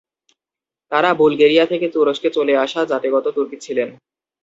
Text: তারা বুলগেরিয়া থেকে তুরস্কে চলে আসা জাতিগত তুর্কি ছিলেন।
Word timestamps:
তারা 0.91 1.09
বুলগেরিয়া 1.13 1.65
থেকে 1.65 1.87
তুরস্কে 1.89 2.29
চলে 2.29 2.53
আসা 2.57 2.81
জাতিগত 2.85 3.25
তুর্কি 3.27 3.57
ছিলেন। 3.61 3.89